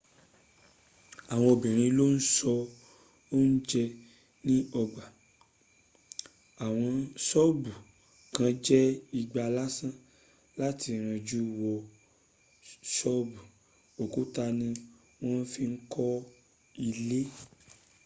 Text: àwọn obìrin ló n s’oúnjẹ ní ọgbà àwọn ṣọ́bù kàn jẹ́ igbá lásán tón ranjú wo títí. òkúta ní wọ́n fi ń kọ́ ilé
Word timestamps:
àwọn 1.33 1.49
obìrin 1.55 1.93
ló 1.97 2.05
n 2.13 2.17
s’oúnjẹ 2.33 3.83
ní 4.47 4.55
ọgbà 4.81 5.03
àwọn 6.65 6.93
ṣọ́bù 7.27 7.71
kàn 8.35 8.51
jẹ́ 8.65 8.83
igbá 9.19 9.43
lásán 9.57 9.93
tón 10.79 10.99
ranjú 11.07 11.39
wo 11.59 11.71
títí. 12.95 13.41
òkúta 14.03 14.43
ní 14.59 14.67
wọ́n 15.25 15.43
fi 15.51 15.63
ń 15.71 15.75
kọ́ 15.93 16.11
ilé 16.87 17.19